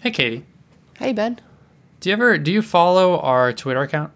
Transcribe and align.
Hey, 0.00 0.10
Katie. 0.10 0.44
Hey, 0.98 1.12
Ben. 1.12 1.40
Do 2.00 2.08
you 2.08 2.14
ever 2.14 2.38
do 2.38 2.50
you 2.52 2.62
follow 2.62 3.18
our 3.20 3.52
Twitter 3.52 3.82
account? 3.82 4.12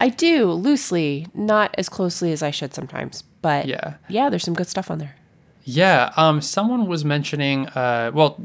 I 0.00 0.10
do 0.10 0.52
loosely, 0.52 1.26
not 1.34 1.74
as 1.78 1.88
closely 1.88 2.32
as 2.32 2.42
I 2.42 2.50
should 2.50 2.74
sometimes, 2.74 3.22
but 3.40 3.66
Yeah. 3.66 3.94
yeah, 4.08 4.28
there's 4.28 4.44
some 4.44 4.52
good 4.54 4.66
stuff 4.68 4.90
on 4.90 4.98
there. 4.98 5.16
Yeah. 5.64 6.12
Um. 6.16 6.40
Someone 6.42 6.86
was 6.86 7.04
mentioning. 7.04 7.66
Uh. 7.68 8.10
Well, 8.14 8.36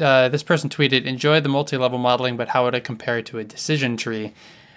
uh, 0.00 0.28
this 0.28 0.42
person 0.42 0.68
tweeted, 0.70 1.04
"Enjoy 1.04 1.40
the 1.40 1.48
multi-level 1.48 1.98
modeling, 1.98 2.36
but 2.36 2.48
how 2.48 2.64
would 2.64 2.74
it 2.74 2.84
compare 2.84 3.22
to 3.22 3.38
a 3.38 3.44
decision 3.44 3.96
tree?" 3.96 4.32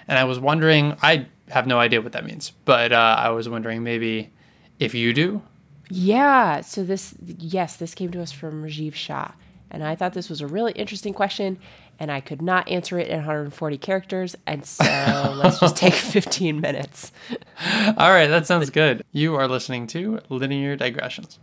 And 0.07 0.17
I 0.17 0.23
was 0.23 0.39
wondering. 0.39 0.95
I 1.03 1.27
have 1.49 1.67
no 1.67 1.79
idea 1.79 2.01
what 2.01 2.13
that 2.13 2.25
means, 2.25 2.51
but 2.65 2.91
uh, 2.91 3.15
I 3.19 3.29
was 3.29 3.47
wondering 3.47 3.83
maybe 3.83 4.31
if 4.79 4.93
you 4.95 5.13
do. 5.13 5.41
Yeah. 5.89 6.61
So 6.61 6.83
this, 6.83 7.13
yes, 7.25 7.75
this 7.77 7.93
came 7.93 8.11
to 8.11 8.21
us 8.21 8.31
from 8.31 8.63
Rajiv 8.63 8.95
Shah, 8.95 9.31
and 9.71 9.83
I 9.83 9.95
thought 9.95 10.13
this 10.13 10.29
was 10.29 10.41
a 10.41 10.47
really 10.47 10.71
interesting 10.73 11.13
question, 11.13 11.59
and 11.99 12.11
I 12.11 12.19
could 12.21 12.41
not 12.41 12.67
answer 12.69 12.99
it 12.99 13.07
in 13.07 13.17
140 13.17 13.77
characters, 13.77 14.35
and 14.45 14.65
so 14.65 14.83
let's 15.35 15.59
just 15.59 15.75
take 15.75 15.93
15 15.93 16.59
minutes. 16.61 17.11
All 17.97 18.11
right, 18.11 18.27
that 18.27 18.47
sounds 18.47 18.69
good. 18.69 19.03
You 19.11 19.35
are 19.35 19.47
listening 19.47 19.87
to 19.87 20.19
Linear 20.29 20.75
Digressions. 20.75 21.39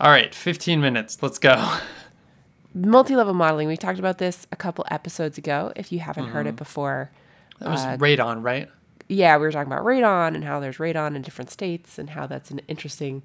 All 0.00 0.10
right, 0.10 0.34
15 0.34 0.80
minutes. 0.80 1.22
Let's 1.22 1.38
go. 1.38 1.78
Multi-level 2.74 3.34
modeling. 3.34 3.66
We 3.66 3.76
talked 3.76 3.98
about 3.98 4.18
this 4.18 4.46
a 4.52 4.56
couple 4.56 4.84
episodes 4.90 5.38
ago. 5.38 5.72
If 5.74 5.90
you 5.90 5.98
haven't 5.98 6.28
heard 6.28 6.46
it 6.46 6.50
mm-hmm. 6.50 6.56
before, 6.56 7.10
That 7.58 7.70
was 7.70 7.80
uh, 7.80 7.96
radon, 7.96 8.44
right? 8.44 8.68
yeah, 9.08 9.36
we 9.36 9.42
were 9.42 9.52
talking 9.52 9.72
about 9.72 9.84
radon 9.84 10.34
and 10.34 10.44
how 10.44 10.60
there's 10.60 10.76
radon 10.76 11.16
in 11.16 11.22
different 11.22 11.50
states 11.50 11.98
and 11.98 12.10
how 12.10 12.26
that's 12.26 12.50
an 12.50 12.60
interesting 12.68 13.22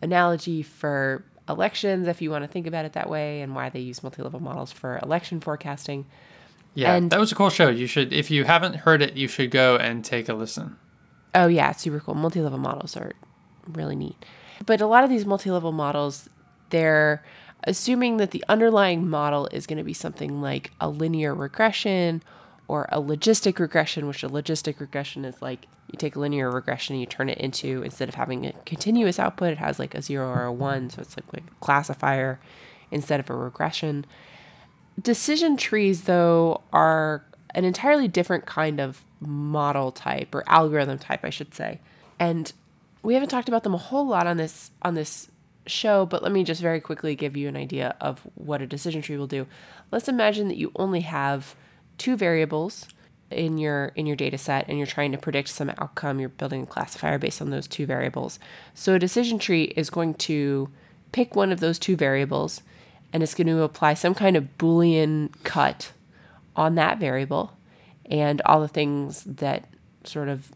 analogy 0.00 0.62
for 0.62 1.24
elections 1.48 2.08
if 2.08 2.22
you 2.22 2.30
want 2.30 2.42
to 2.44 2.48
think 2.48 2.66
about 2.66 2.84
it 2.84 2.94
that 2.94 3.08
way 3.08 3.40
and 3.42 3.54
why 3.54 3.68
they 3.68 3.80
use 3.80 4.02
multi-level 4.02 4.40
models 4.40 4.72
for 4.72 4.98
election 5.02 5.40
forecasting. 5.40 6.06
Yeah, 6.74 6.94
And- 6.94 7.10
that 7.10 7.20
was 7.20 7.30
a 7.32 7.34
cool 7.34 7.50
show. 7.50 7.68
You 7.68 7.86
should, 7.86 8.12
if 8.12 8.30
you 8.30 8.44
haven't 8.44 8.76
heard 8.76 9.02
it, 9.02 9.14
you 9.14 9.28
should 9.28 9.50
go 9.50 9.76
and 9.76 10.04
take 10.04 10.28
a 10.28 10.34
listen. 10.34 10.76
Oh 11.34 11.46
yeah, 11.46 11.72
super 11.72 12.00
cool. 12.00 12.14
Multi-level 12.14 12.58
models 12.58 12.96
are 12.96 13.12
really 13.68 13.96
neat. 13.96 14.16
But 14.66 14.80
a 14.80 14.86
lot 14.86 15.04
of 15.04 15.10
these 15.10 15.26
multi-level 15.26 15.72
models, 15.72 16.28
they're 16.70 17.24
assuming 17.64 18.18
that 18.18 18.30
the 18.30 18.44
underlying 18.48 19.08
model 19.08 19.48
is 19.52 19.66
going 19.66 19.78
to 19.78 19.84
be 19.84 19.94
something 19.94 20.40
like 20.40 20.70
a 20.80 20.88
linear 20.88 21.34
regression 21.34 22.22
or 22.68 22.88
a 22.90 23.00
logistic 23.00 23.58
regression, 23.58 24.06
which 24.06 24.22
a 24.22 24.28
logistic 24.28 24.80
regression 24.80 25.24
is 25.24 25.40
like 25.42 25.66
you 25.90 25.98
take 25.98 26.16
a 26.16 26.20
linear 26.20 26.50
regression 26.50 26.94
and 26.94 27.00
you 27.00 27.06
turn 27.06 27.28
it 27.28 27.38
into 27.38 27.82
instead 27.82 28.08
of 28.08 28.14
having 28.14 28.46
a 28.46 28.52
continuous 28.64 29.18
output, 29.18 29.52
it 29.52 29.58
has 29.58 29.78
like 29.78 29.94
a 29.94 30.02
zero 30.02 30.28
or 30.28 30.44
a 30.44 30.52
one, 30.52 30.90
so 30.90 31.00
it's 31.00 31.16
like, 31.16 31.32
like 31.32 31.50
a 31.50 31.64
classifier 31.64 32.40
instead 32.90 33.20
of 33.20 33.28
a 33.28 33.34
regression. 33.34 34.06
Decision 35.00 35.56
trees, 35.56 36.02
though, 36.02 36.62
are 36.72 37.24
an 37.54 37.64
entirely 37.64 38.08
different 38.08 38.46
kind 38.46 38.80
of 38.80 39.02
model 39.20 39.92
type 39.92 40.34
or 40.34 40.42
algorithm 40.46 40.98
type, 40.98 41.24
I 41.24 41.30
should 41.30 41.54
say. 41.54 41.80
And 42.18 42.52
we 43.02 43.14
haven't 43.14 43.28
talked 43.28 43.48
about 43.48 43.64
them 43.64 43.74
a 43.74 43.78
whole 43.78 44.06
lot 44.06 44.26
on 44.26 44.36
this 44.36 44.70
on 44.82 44.94
this 44.94 45.28
show, 45.66 46.06
but 46.06 46.22
let 46.22 46.32
me 46.32 46.44
just 46.44 46.60
very 46.60 46.80
quickly 46.80 47.14
give 47.14 47.36
you 47.36 47.48
an 47.48 47.56
idea 47.56 47.96
of 48.00 48.20
what 48.34 48.62
a 48.62 48.66
decision 48.66 49.02
tree 49.02 49.16
will 49.16 49.26
do. 49.26 49.46
Let's 49.90 50.08
imagine 50.08 50.48
that 50.48 50.56
you 50.56 50.72
only 50.76 51.00
have 51.00 51.54
two 51.98 52.16
variables 52.16 52.86
in 53.30 53.58
your 53.58 53.86
in 53.96 54.06
your 54.06 54.16
data 54.16 54.38
set 54.38 54.68
and 54.68 54.78
you're 54.78 54.86
trying 54.86 55.12
to 55.12 55.18
predict 55.18 55.48
some 55.48 55.70
outcome. 55.78 56.20
You're 56.20 56.28
building 56.28 56.62
a 56.62 56.66
classifier 56.66 57.18
based 57.18 57.42
on 57.42 57.50
those 57.50 57.66
two 57.66 57.86
variables. 57.86 58.38
So 58.74 58.94
a 58.94 58.98
decision 58.98 59.38
tree 59.38 59.64
is 59.76 59.90
going 59.90 60.14
to 60.14 60.70
pick 61.12 61.36
one 61.36 61.52
of 61.52 61.60
those 61.60 61.78
two 61.78 61.96
variables 61.96 62.62
and 63.12 63.22
it's 63.22 63.34
going 63.34 63.46
to 63.46 63.62
apply 63.62 63.94
some 63.94 64.14
kind 64.14 64.36
of 64.36 64.58
boolean 64.58 65.32
cut 65.44 65.92
on 66.56 66.74
that 66.76 66.98
variable 66.98 67.56
and 68.06 68.40
all 68.44 68.60
the 68.60 68.68
things 68.68 69.24
that 69.24 69.64
sort 70.04 70.28
of 70.28 70.52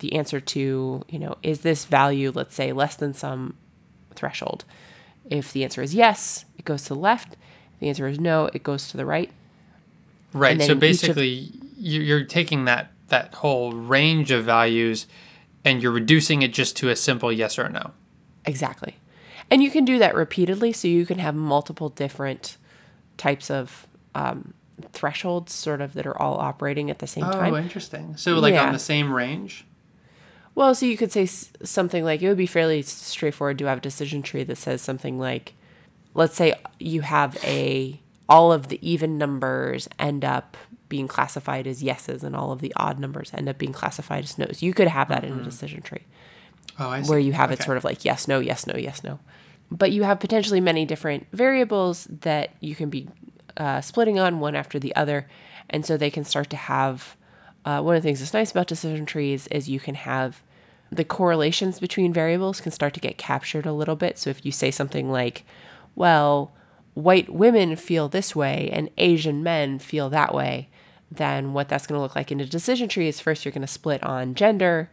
the 0.00 0.14
answer 0.14 0.40
to 0.40 1.02
you 1.08 1.18
know 1.18 1.36
is 1.42 1.60
this 1.60 1.84
value 1.84 2.30
let's 2.34 2.54
say 2.54 2.72
less 2.72 2.96
than 2.96 3.14
some 3.14 3.56
threshold? 4.14 4.64
If 5.28 5.52
the 5.52 5.64
answer 5.64 5.82
is 5.82 5.94
yes 5.94 6.44
it 6.58 6.64
goes 6.64 6.82
to 6.84 6.88
the 6.90 7.00
left. 7.00 7.36
If 7.74 7.80
the 7.80 7.88
answer 7.88 8.06
is 8.06 8.20
no 8.20 8.50
it 8.52 8.62
goes 8.62 8.88
to 8.90 8.96
the 8.96 9.06
right 9.06 9.30
Right. 10.34 10.60
So 10.60 10.72
of- 10.72 10.80
basically, 10.80 11.50
you- 11.78 12.02
you're 12.02 12.24
taking 12.24 12.66
that 12.66 12.90
that 13.08 13.32
whole 13.34 13.72
range 13.72 14.30
of 14.30 14.44
values, 14.44 15.06
and 15.64 15.82
you're 15.82 15.92
reducing 15.92 16.42
it 16.42 16.52
just 16.52 16.76
to 16.78 16.88
a 16.90 16.96
simple 16.96 17.32
yes 17.32 17.58
or 17.58 17.68
no. 17.68 17.92
Exactly. 18.44 18.96
And 19.50 19.62
you 19.62 19.70
can 19.70 19.84
do 19.84 19.98
that 19.98 20.14
repeatedly. 20.14 20.72
So 20.72 20.88
you 20.88 21.06
can 21.06 21.18
have 21.18 21.34
multiple 21.34 21.88
different 21.90 22.56
types 23.18 23.50
of 23.50 23.86
um, 24.14 24.54
thresholds, 24.92 25.52
sort 25.52 25.80
of, 25.80 25.92
that 25.94 26.06
are 26.06 26.16
all 26.20 26.38
operating 26.38 26.90
at 26.90 26.98
the 26.98 27.06
same 27.06 27.24
Oh, 27.24 27.30
time. 27.32 27.52
Oh, 27.54 27.56
interesting. 27.56 28.16
So 28.16 28.38
like 28.38 28.54
Yeah. 28.54 28.66
on 28.66 28.72
the 28.72 28.78
same 28.78 29.12
range. 29.12 29.64
Well, 30.54 30.74
so 30.74 30.86
you 30.86 30.96
could 30.96 31.12
say 31.12 31.26
something 31.26 32.04
like 32.04 32.22
it 32.22 32.28
would 32.28 32.36
be 32.38 32.46
fairly 32.46 32.80
straightforward 32.82 33.58
to 33.58 33.66
have 33.66 33.78
a 33.78 33.80
decision 33.82 34.22
tree 34.22 34.44
that 34.44 34.56
says 34.56 34.80
something 34.82 35.18
like, 35.18 35.54
let's 36.14 36.34
say 36.36 36.54
you 36.78 37.02
have 37.02 37.36
a 37.44 38.00
all 38.34 38.52
of 38.52 38.66
the 38.66 38.80
even 38.82 39.16
numbers 39.16 39.88
end 39.96 40.24
up 40.24 40.56
being 40.88 41.06
classified 41.06 41.68
as 41.68 41.84
yeses 41.84 42.24
and 42.24 42.34
all 42.34 42.50
of 42.50 42.60
the 42.60 42.72
odd 42.74 42.98
numbers 42.98 43.30
end 43.32 43.48
up 43.48 43.58
being 43.58 43.72
classified 43.72 44.24
as 44.24 44.36
nos. 44.36 44.60
You 44.60 44.74
could 44.74 44.88
have 44.88 45.08
that 45.08 45.22
in 45.22 45.38
a 45.38 45.42
decision 45.44 45.82
tree. 45.82 46.02
Oh, 46.80 46.88
I 46.88 47.02
see. 47.02 47.10
where 47.10 47.20
you 47.20 47.32
have 47.32 47.52
it 47.52 47.62
sort 47.62 47.76
of 47.76 47.84
like 47.84 48.04
yes, 48.04 48.26
no, 48.26 48.40
yes, 48.40 48.66
no, 48.66 48.74
yes, 48.76 49.04
no. 49.04 49.20
But 49.70 49.92
you 49.92 50.02
have 50.02 50.18
potentially 50.18 50.60
many 50.60 50.84
different 50.84 51.28
variables 51.32 52.08
that 52.10 52.50
you 52.58 52.74
can 52.74 52.90
be 52.90 53.08
uh, 53.56 53.80
splitting 53.80 54.18
on 54.18 54.40
one 54.40 54.56
after 54.56 54.80
the 54.80 54.94
other. 54.96 55.28
And 55.70 55.86
so 55.86 55.96
they 55.96 56.10
can 56.10 56.24
start 56.24 56.50
to 56.50 56.56
have 56.56 57.16
uh, 57.64 57.80
one 57.80 57.94
of 57.94 58.02
the 58.02 58.08
things 58.08 58.18
that's 58.18 58.34
nice 58.34 58.50
about 58.50 58.66
decision 58.66 59.06
trees 59.06 59.46
is 59.46 59.68
you 59.68 59.78
can 59.78 59.94
have 59.94 60.42
the 60.90 61.04
correlations 61.04 61.78
between 61.78 62.12
variables 62.12 62.60
can 62.60 62.72
start 62.72 62.94
to 62.94 63.00
get 63.00 63.16
captured 63.16 63.64
a 63.64 63.72
little 63.72 63.96
bit. 63.96 64.18
So 64.18 64.30
if 64.30 64.44
you 64.44 64.50
say 64.50 64.72
something 64.72 65.10
like, 65.10 65.44
well, 65.94 66.52
white 66.94 67.32
women 67.32 67.76
feel 67.76 68.08
this 68.08 68.34
way 68.34 68.70
and 68.72 68.90
Asian 68.96 69.42
men 69.42 69.78
feel 69.78 70.08
that 70.10 70.34
way, 70.34 70.68
then 71.10 71.52
what 71.52 71.68
that's 71.68 71.86
going 71.86 71.98
to 71.98 72.02
look 72.02 72.16
like 72.16 72.32
in 72.32 72.40
a 72.40 72.46
decision 72.46 72.88
tree 72.88 73.08
is 73.08 73.20
first 73.20 73.44
you're 73.44 73.52
going 73.52 73.62
to 73.62 73.68
split 73.68 74.02
on 74.02 74.34
gender 74.34 74.90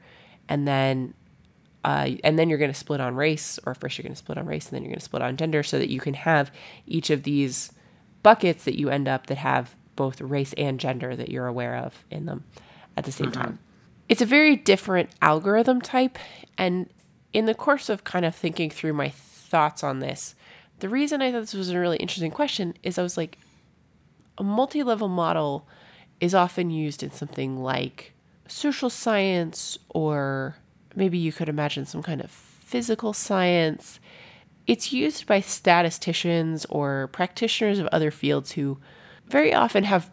and 0.50 0.68
then 0.68 1.14
uh, 1.84 2.12
and 2.24 2.38
then 2.38 2.50
you're 2.50 2.60
going 2.60 2.72
to 2.72 2.78
split 2.78 3.02
on 3.02 3.16
race, 3.16 3.60
or 3.66 3.74
first 3.74 3.98
you're 3.98 4.04
going 4.04 4.14
to 4.14 4.18
split 4.18 4.38
on 4.38 4.46
race, 4.46 4.68
and 4.68 4.76
then 4.76 4.84
you're 4.84 4.92
going 4.92 5.00
to 5.00 5.06
split 5.06 5.24
on 5.24 5.36
gender, 5.36 5.64
so 5.64 5.80
that 5.80 5.90
you 5.90 6.00
can 6.00 6.14
have 6.14 6.52
each 6.86 7.10
of 7.10 7.24
these 7.24 7.72
buckets 8.22 8.66
that 8.66 8.78
you 8.78 8.90
end 8.90 9.08
up 9.08 9.28
that 9.28 9.40
have 9.40 9.76
both 9.96 10.22
race 10.22 10.54
and 10.58 10.80
gender 10.80 11.16
that 11.16 11.30
you're 11.30 11.48
aware 11.48 11.76
of 11.76 12.06
in 12.12 12.26
them 12.26 12.44
at 12.96 13.06
the 13.06 13.12
same 13.12 13.32
time. 13.32 13.58
It's 14.10 14.22
a 14.22 14.26
very 14.26 14.56
different 14.56 15.10
algorithm 15.22 15.82
type, 15.82 16.20
and 16.58 16.88
in 17.34 17.46
the 17.46 17.56
course 17.56 17.90
of 17.90 18.04
kind 18.04 18.26
of 18.26 18.36
thinking 18.36 18.70
through 18.70 18.94
my 18.94 19.10
thoughts 19.10 19.84
on 19.84 20.00
this, 20.00 20.36
the 20.82 20.90
reason 20.90 21.22
I 21.22 21.32
thought 21.32 21.42
this 21.42 21.54
was 21.54 21.70
a 21.70 21.80
really 21.80 21.98
interesting 21.98 22.32
question 22.32 22.74
is 22.84 22.98
I 22.98 23.04
was 23.04 23.16
like, 23.16 23.38
a 24.38 24.44
multi 24.44 24.84
level 24.84 25.08
model 25.08 25.68
is 26.20 26.34
often 26.36 26.72
used 26.72 27.04
in 27.04 27.12
something 27.12 27.62
like 27.62 28.14
social 28.48 28.90
science, 28.90 29.78
or 29.90 30.56
maybe 30.96 31.18
you 31.18 31.32
could 31.32 31.50
imagine 31.50 31.86
some 31.86 32.02
kind 32.02 32.20
of 32.20 32.32
physical 32.32 33.14
science. 33.14 34.00
It's 34.66 34.92
used 34.92 35.28
by 35.28 35.40
statisticians 35.40 36.66
or 36.66 37.10
practitioners 37.14 37.78
of 37.78 37.88
other 37.88 38.10
fields 38.10 38.54
who 38.54 38.80
very 39.28 39.54
often 39.54 39.84
have 39.84 40.10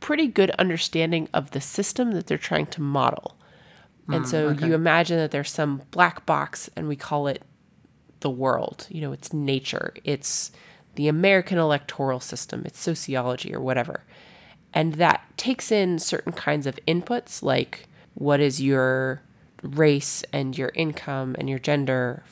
pretty 0.00 0.26
good 0.26 0.50
understanding 0.52 1.28
of 1.32 1.52
the 1.52 1.60
system 1.60 2.12
that 2.12 2.26
they're 2.26 2.38
trying 2.38 2.66
to 2.66 2.82
model. 2.82 3.36
And 4.08 4.24
hmm, 4.24 4.30
so 4.30 4.50
you 4.50 4.74
imagine 4.74 5.18
that 5.18 5.30
there's 5.30 5.50
some 5.50 5.82
black 5.90 6.26
box 6.26 6.70
and 6.74 6.88
we 6.88 6.96
call 6.96 7.28
it 7.28 7.42
the 8.20 8.30
world. 8.30 8.86
You 8.90 9.00
know, 9.00 9.12
it's 9.12 9.32
nature, 9.32 9.94
it's 10.04 10.50
the 10.94 11.08
American 11.08 11.58
electoral 11.58 12.20
system, 12.20 12.62
it's 12.64 12.80
sociology 12.80 13.54
or 13.54 13.60
whatever. 13.60 14.02
And 14.74 14.94
that 14.94 15.22
takes 15.36 15.72
in 15.72 15.98
certain 15.98 16.32
kinds 16.32 16.66
of 16.66 16.78
inputs 16.86 17.42
like 17.42 17.88
what 18.14 18.40
is 18.40 18.60
your 18.60 19.22
race 19.62 20.24
and 20.32 20.56
your 20.56 20.72
income 20.74 21.36
and 21.38 21.48
your 21.48 21.58
gender, 21.58 22.22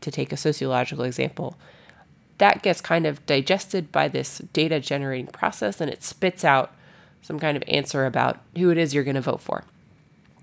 to 0.00 0.10
take 0.10 0.32
a 0.32 0.36
sociological 0.36 1.04
example. 1.04 1.56
That 2.38 2.62
gets 2.62 2.80
kind 2.80 3.06
of 3.06 3.24
digested 3.26 3.90
by 3.90 4.08
this 4.08 4.38
data 4.52 4.78
generating 4.80 5.26
process 5.26 5.80
and 5.80 5.90
it 5.90 6.02
spits 6.02 6.44
out 6.44 6.72
some 7.22 7.38
kind 7.40 7.56
of 7.56 7.64
answer 7.66 8.06
about 8.06 8.40
who 8.56 8.70
it 8.70 8.78
is 8.78 8.94
you're 8.94 9.04
going 9.04 9.16
to 9.16 9.20
vote 9.20 9.40
for. 9.40 9.64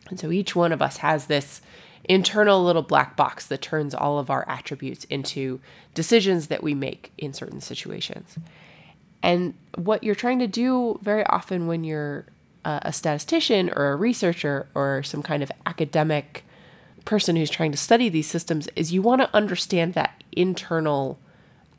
And 0.09 0.19
so 0.19 0.31
each 0.31 0.55
one 0.55 0.71
of 0.71 0.81
us 0.81 0.97
has 0.97 1.27
this 1.27 1.61
internal 2.05 2.63
little 2.63 2.81
black 2.81 3.15
box 3.15 3.45
that 3.47 3.61
turns 3.61 3.95
all 3.95 4.19
of 4.19 4.29
our 4.29 4.45
attributes 4.49 5.05
into 5.05 5.59
decisions 5.93 6.47
that 6.47 6.63
we 6.63 6.73
make 6.73 7.11
in 7.17 7.33
certain 7.33 7.61
situations. 7.61 8.37
And 9.21 9.53
what 9.75 10.03
you're 10.03 10.15
trying 10.15 10.39
to 10.39 10.47
do 10.47 10.99
very 11.01 11.25
often 11.27 11.67
when 11.67 11.83
you're 11.83 12.25
a, 12.65 12.81
a 12.83 12.93
statistician 12.93 13.71
or 13.73 13.91
a 13.91 13.95
researcher 13.95 14.67
or 14.75 15.01
some 15.03 15.23
kind 15.23 15.41
of 15.41 15.51
academic 15.65 16.43
person 17.05 17.35
who's 17.35 17.49
trying 17.49 17.71
to 17.71 17.77
study 17.77 18.09
these 18.09 18.27
systems 18.27 18.67
is 18.75 18.93
you 18.93 19.01
want 19.01 19.21
to 19.21 19.35
understand 19.35 19.93
that 19.93 20.23
internal 20.31 21.19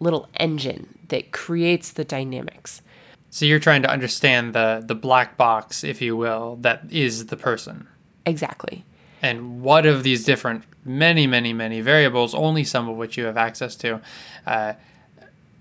little 0.01 0.29
engine 0.37 0.99
that 1.09 1.33
creates 1.33 1.93
the 1.93 2.05
dynamics. 2.05 2.83
So 3.31 3.47
you're 3.47 3.59
trying 3.59 3.83
to 3.83 3.91
understand 3.91 4.55
the 4.55 4.83
the 4.85 4.95
black 4.95 5.37
box, 5.37 5.83
if 5.83 6.01
you 6.01 6.17
will, 6.17 6.57
that 6.61 6.85
is 6.91 7.27
the 7.27 7.37
person. 7.37 7.89
Exactly. 8.27 8.85
And 9.25 9.63
what 9.63 9.87
of 9.87 10.03
these 10.03 10.23
different, 10.23 10.65
many, 10.85 11.27
many, 11.27 11.55
many 11.55 11.81
variables, 11.81 12.35
only 12.35 12.63
some 12.63 12.91
of 12.91 12.99
which 12.99 13.17
you 13.17 13.25
have 13.25 13.39
access 13.39 13.75
to, 13.77 14.03
uh, 14.47 14.75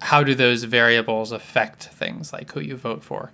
how 0.01 0.21
do 0.21 0.35
those 0.35 0.65
variables 0.65 1.31
affect 1.31 1.85
things 1.85 2.33
like 2.33 2.51
who 2.51 2.59
you 2.59 2.75
vote 2.75 3.05
for? 3.05 3.31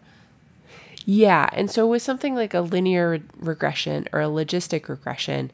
Yeah. 1.04 1.50
And 1.52 1.72
so 1.72 1.88
with 1.88 2.04
something 2.04 2.36
like 2.36 2.54
a 2.54 2.62
linear 2.62 3.24
regression 3.38 4.08
or 4.14 4.22
a 4.22 4.26
logistic 4.26 4.88
regression, 4.88 5.50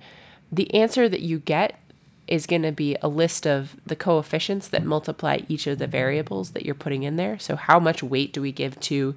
the 0.52 0.74
answer 0.74 1.08
that 1.08 1.22
you 1.22 1.40
get 1.40 1.80
is 2.28 2.46
going 2.46 2.64
to 2.64 2.74
be 2.74 2.98
a 3.02 3.08
list 3.08 3.48
of 3.48 3.78
the 3.86 3.96
coefficients 3.96 4.68
that 4.68 4.84
multiply 4.84 5.40
each 5.48 5.68
of 5.68 5.80
the 5.80 5.88
variables 5.88 6.52
that 6.52 6.66
you're 6.66 6.76
putting 6.76 7.04
in 7.04 7.16
there. 7.16 7.40
So, 7.40 7.56
how 7.56 7.80
much 7.80 8.04
weight 8.04 8.34
do 8.34 8.42
we 8.42 8.52
give 8.52 8.78
to 8.82 9.16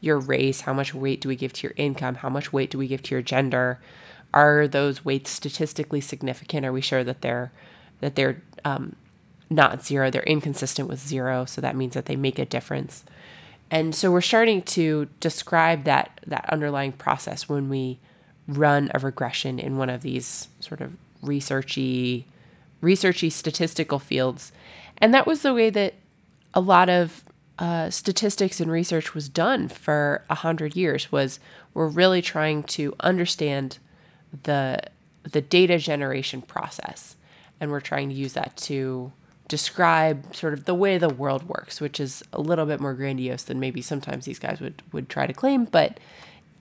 your 0.00 0.20
race? 0.20 0.60
How 0.60 0.72
much 0.72 0.94
weight 0.94 1.20
do 1.20 1.28
we 1.28 1.34
give 1.34 1.52
to 1.54 1.66
your 1.66 1.74
income? 1.76 2.16
How 2.16 2.28
much 2.28 2.52
weight 2.52 2.70
do 2.70 2.78
we 2.78 2.86
give 2.86 3.02
to 3.04 3.14
your 3.16 3.22
gender? 3.22 3.80
Are 4.32 4.68
those 4.68 5.04
weights 5.04 5.30
statistically 5.30 6.00
significant? 6.00 6.64
Are 6.66 6.72
we 6.72 6.80
sure 6.80 7.04
that 7.04 7.22
they're 7.22 7.52
that 8.00 8.14
they're 8.14 8.42
um, 8.64 8.96
not 9.48 9.84
zero? 9.84 10.10
They're 10.10 10.22
inconsistent 10.22 10.88
with 10.88 11.00
zero, 11.00 11.44
so 11.44 11.60
that 11.60 11.76
means 11.76 11.94
that 11.94 12.06
they 12.06 12.16
make 12.16 12.38
a 12.38 12.44
difference. 12.44 13.04
And 13.70 13.94
so 13.94 14.10
we're 14.10 14.20
starting 14.20 14.62
to 14.62 15.08
describe 15.20 15.84
that 15.84 16.20
that 16.26 16.48
underlying 16.50 16.92
process 16.92 17.48
when 17.48 17.68
we 17.68 17.98
run 18.48 18.90
a 18.94 18.98
regression 18.98 19.58
in 19.58 19.76
one 19.76 19.90
of 19.90 20.02
these 20.02 20.48
sort 20.60 20.80
of 20.80 20.92
researchy 21.22 22.24
researchy 22.82 23.30
statistical 23.30 23.98
fields. 23.98 24.52
And 24.98 25.12
that 25.14 25.26
was 25.26 25.42
the 25.42 25.54
way 25.54 25.70
that 25.70 25.94
a 26.54 26.60
lot 26.60 26.88
of 26.88 27.24
uh, 27.58 27.90
statistics 27.90 28.58
and 28.58 28.70
research 28.70 29.14
was 29.14 29.28
done 29.28 29.68
for 29.68 30.24
a 30.30 30.36
hundred 30.36 30.74
years. 30.76 31.12
Was 31.12 31.38
we're 31.74 31.88
really 31.88 32.22
trying 32.22 32.62
to 32.64 32.94
understand 33.00 33.78
the 34.42 34.80
the 35.22 35.40
data 35.40 35.78
generation 35.78 36.42
process, 36.42 37.16
and 37.60 37.70
we're 37.70 37.80
trying 37.80 38.08
to 38.08 38.14
use 38.14 38.32
that 38.32 38.56
to 38.56 39.12
describe 39.48 40.34
sort 40.34 40.52
of 40.52 40.64
the 40.64 40.74
way 40.74 40.96
the 40.96 41.08
world 41.08 41.42
works, 41.48 41.80
which 41.80 41.98
is 41.98 42.22
a 42.32 42.40
little 42.40 42.66
bit 42.66 42.80
more 42.80 42.94
grandiose 42.94 43.42
than 43.42 43.58
maybe 43.58 43.82
sometimes 43.82 44.24
these 44.24 44.38
guys 44.38 44.60
would 44.60 44.82
would 44.92 45.08
try 45.08 45.26
to 45.26 45.32
claim. 45.32 45.64
But 45.64 45.98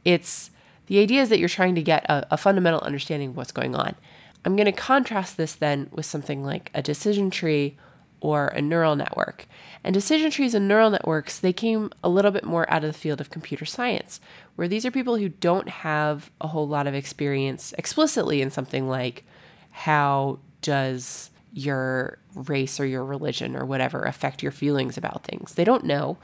it's 0.04 0.51
the 0.88 1.00
idea 1.00 1.21
is 1.21 1.30
that 1.30 1.39
you're 1.39 1.50
trying 1.50 1.75
to 1.75 1.83
get 1.83 2.04
a, 2.10 2.27
a 2.31 2.38
fundamental 2.38 2.81
understanding 2.81 3.30
of 3.30 3.38
what's 3.38 3.51
going 3.51 3.75
on. 3.75 3.95
I'm 4.44 4.56
going 4.56 4.65
to 4.65 4.72
contrast 4.72 5.38
this 5.38 5.54
then 5.54 5.89
with 5.92 6.06
something 6.06 6.44
like 6.44 6.72
a 6.74 6.81
decision 6.81 7.30
tree 7.30 7.77
or 8.21 8.48
a 8.48 8.62
neural 8.62 8.95
network. 8.95 9.48
And 9.83 9.94
decision 9.94 10.30
trees 10.31 10.54
and 10.54 10.68
neural 10.68 10.89
networks, 10.89 11.39
they 11.39 11.54
came 11.54 11.92
a 12.04 12.10
little 12.10 12.31
bit 12.31 12.44
more 12.44 12.69
out 12.69 12.83
of 12.83 12.92
the 12.92 13.00
field 13.00 13.21
of 13.21 13.30
computer 13.30 13.66
science, 13.66 14.19
where 14.56 14.68
these 14.68 14.86
are 14.86 14.92
people 14.92 15.18
who 15.18 15.30
don't 15.30 15.69
have 15.69 16.30
a 16.42 16.48
whole 16.48 16.68
lot 16.68 16.88
of 16.88 16.94
experience 16.94 17.74
explicitly 17.77 18.42
in 18.42 18.51
something 18.51 18.89
like 18.89 19.24
how 19.71 20.39
does 20.62 21.31
your 21.54 22.18
race 22.36 22.80
or 22.80 22.86
your 22.86 23.04
religion 23.04 23.56
or 23.56 23.66
whatever 23.66 24.04
affect 24.04 24.44
your 24.44 24.51
feelings 24.51 24.98
about 24.98 25.24
things. 25.24 25.54
They 25.56 25.63
don't 25.63 25.86
know. 25.86 26.18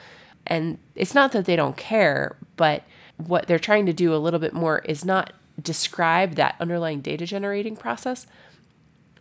And 0.45 0.77
it's 0.95 1.15
not 1.15 1.31
that 1.31 1.45
they 1.45 1.55
don't 1.55 1.77
care, 1.77 2.35
but 2.57 2.83
what 3.17 3.47
they're 3.47 3.57
trying 3.57 3.85
to 3.87 3.93
do 3.93 4.13
a 4.13 4.17
little 4.17 4.39
bit 4.39 4.53
more 4.53 4.79
is 4.79 5.03
not 5.03 5.33
describe 5.61 6.35
that 6.35 6.55
underlying 6.59 7.01
data 7.01 7.25
generating 7.25 7.75
process, 7.75 8.27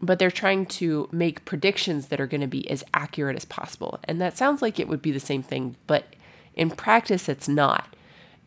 but 0.05 0.19
they're 0.19 0.31
trying 0.31 0.67
to 0.67 1.09
make 1.11 1.45
predictions 1.45 2.09
that 2.09 2.21
are 2.21 2.27
going 2.27 2.41
to 2.41 2.47
be 2.47 2.69
as 2.71 2.85
accurate 2.93 3.37
as 3.37 3.45
possible. 3.45 3.99
And 4.05 4.21
that 4.21 4.37
sounds 4.37 4.61
like 4.63 4.79
it 4.79 4.89
would 4.89 5.03
be 5.03 5.13
the 5.13 5.21
same 5.21 5.43
thing, 5.43 5.77
but 5.87 6.05
in 6.55 6.71
practice, 6.71 7.29
it's 7.29 7.49
not. 7.49 7.95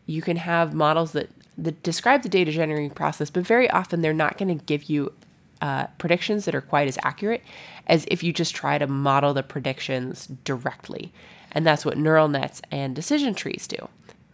You 0.06 0.22
can 0.22 0.36
have 0.36 0.72
models 0.72 1.12
that, 1.12 1.30
that 1.58 1.82
describe 1.82 2.22
the 2.22 2.28
data 2.28 2.52
generating 2.52 2.90
process, 2.90 3.30
but 3.30 3.46
very 3.46 3.68
often 3.70 4.00
they're 4.00 4.12
not 4.12 4.38
going 4.38 4.56
to 4.56 4.64
give 4.64 4.84
you 4.84 5.12
uh, 5.60 5.88
predictions 5.98 6.44
that 6.44 6.54
are 6.54 6.60
quite 6.60 6.88
as 6.88 6.98
accurate 7.02 7.42
as 7.86 8.04
if 8.08 8.22
you 8.22 8.32
just 8.32 8.54
try 8.54 8.78
to 8.78 8.86
model 8.86 9.34
the 9.34 9.42
predictions 9.42 10.28
directly. 10.44 11.12
And 11.50 11.66
that's 11.66 11.84
what 11.84 11.98
neural 11.98 12.28
nets 12.28 12.62
and 12.70 12.94
decision 12.94 13.34
trees 13.34 13.66
do. 13.66 13.88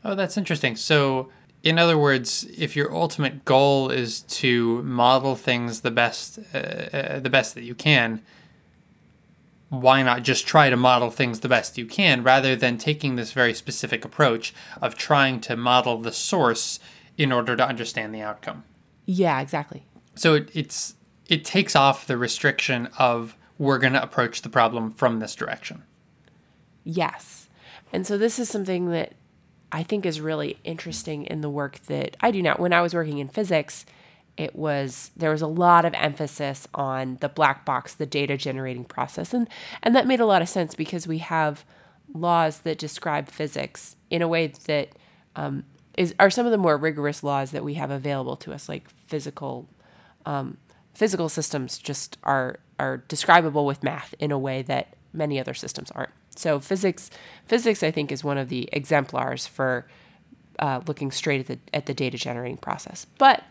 Oh, 0.05 0.15
that's 0.15 0.37
interesting. 0.37 0.77
So, 0.77 1.31
in 1.65 1.79
other 1.79 1.97
words, 1.97 2.47
if 2.59 2.77
your 2.77 2.95
ultimate 2.95 3.47
goal 3.47 3.91
is 3.91 4.21
to 4.21 4.83
model 4.83 5.35
things 5.35 5.81
the 5.81 5.91
best, 5.91 6.39
uh, 6.55 6.59
uh, 6.59 7.21
the 7.21 7.31
best 7.31 7.55
that 7.55 7.65
you 7.65 7.75
can, 7.75 8.23
why 9.71 10.03
not 10.03 10.23
just 10.23 10.47
try 10.47 10.69
to 10.69 10.77
model 10.77 11.11
things 11.11 11.41
the 11.41 11.49
best 11.49 11.79
you 11.79 11.87
can 11.87 12.23
rather 12.23 12.55
than 12.55 12.77
taking 12.77 13.17
this 13.17 13.33
very 13.33 13.55
specific 13.55 14.05
approach 14.05 14.55
of 14.83 14.95
trying 14.95 15.41
to 15.41 15.57
model 15.57 15.97
the 15.97 16.13
source 16.13 16.79
in 17.17 17.33
order 17.33 17.57
to 17.57 17.67
understand 17.67 18.15
the 18.15 18.21
outcome? 18.21 18.63
Yeah, 19.07 19.41
exactly. 19.41 19.87
So 20.15 20.35
it, 20.35 20.51
it's 20.53 20.95
it 21.31 21.47
takes 21.47 21.75
off 21.75 22.07
the 22.07 22.19
restriction 22.19 22.89
of 22.99 23.37
we're 23.57 23.79
going 23.79 23.95
to 23.95 24.03
approach 24.03 24.43
the 24.43 24.51
problem 24.51 24.91
from 24.91 25.19
this 25.19 25.35
direction. 25.35 25.83
Yes. 26.85 27.49
And 27.91 28.07
so 28.07 28.19
this 28.19 28.39
is 28.39 28.51
something 28.51 28.91
that 28.91 29.15
I 29.75 29.83
think 29.83 30.07
is 30.07 30.21
really 30.21 30.57
interesting 30.63 31.25
in 31.25 31.41
the 31.41 31.51
work 31.51 31.81
that 31.87 32.17
I 32.21 32.31
do 32.31 32.41
now. 32.41 32.55
When 32.55 32.73
I 32.73 32.81
was 32.81 32.95
working 32.95 33.19
in 33.19 33.27
physics, 33.27 33.85
it 34.37 34.55
was 34.55 35.11
there 35.17 35.33
was 35.33 35.43
a 35.43 35.49
lot 35.49 35.85
of 35.85 35.93
emphasis 35.95 36.69
on 36.75 37.19
the 37.21 37.29
black 37.29 37.65
box, 37.65 37.93
the 37.93 38.07
data 38.07 38.37
generating 38.37 38.85
process. 38.85 39.35
And 39.35 39.49
and 39.83 39.97
that 39.97 40.07
made 40.07 40.21
a 40.21 40.27
lot 40.27 40.43
of 40.43 40.49
sense 40.49 40.77
because 40.77 41.09
we 41.09 41.19
have 41.19 41.65
laws 42.15 42.59
that 42.61 42.79
describe 42.79 43.29
physics 43.29 43.97
in 44.11 44.23
a 44.23 44.29
way 44.29 44.53
that 44.67 44.91
um, 45.35 45.65
is 45.99 46.15
are 46.21 46.31
some 46.31 46.47
of 46.47 46.53
the 46.53 46.59
more 46.59 46.77
rigorous 46.77 47.25
laws 47.25 47.51
that 47.51 47.65
we 47.65 47.75
have 47.75 47.91
available 47.91 48.37
to 48.37 48.53
us, 48.53 48.69
like 48.69 48.89
physical 48.89 49.69
um, 50.25 50.57
physical 50.95 51.29
systems 51.29 51.79
just 51.79 52.17
are 52.23 52.61
are 52.79 52.99
describable 53.09 53.67
with 53.67 53.83
math 53.83 54.15
in 54.21 54.31
a 54.31 54.39
way 54.39 54.63
that 54.63 54.95
many 55.15 55.39
other 55.39 55.55
systems 55.55 55.91
aren't. 55.93 56.13
So 56.37 56.61
physics 56.61 57.11
physics 57.47 57.83
I 57.83 57.91
think 57.91 58.11
is 58.11 58.25
one 58.25 58.39
of 58.39 58.49
the 58.49 58.69
exemplars 58.73 59.47
for 59.47 59.87
uh, 60.59 60.81
looking 60.87 61.11
straight 61.11 61.41
at 61.41 61.47
the 61.47 61.59
at 61.73 61.87
the 61.87 61.95
data 61.95 62.19
generating 62.19 62.57
process. 62.57 63.07
But 63.19 63.45